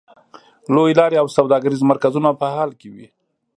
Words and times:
لویې 0.73 0.97
لارې 0.99 1.15
او 1.21 1.27
سوداګریز 1.37 1.81
مرکزونه 1.91 2.29
په 2.39 2.45
حال 2.55 2.71
کې 2.79 2.87
وې. 2.93 3.07